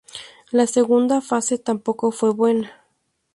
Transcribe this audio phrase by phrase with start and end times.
[0.49, 2.71] La segunda fase tampoco fue buena.